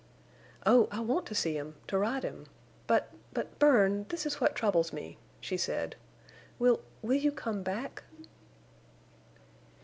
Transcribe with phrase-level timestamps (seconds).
[0.65, 2.47] "Oh, I want to see him—to ride him.
[2.87, 5.95] But—but, Bern, this is what troubles me," she said.
[6.57, 8.01] "Will—will you come back?"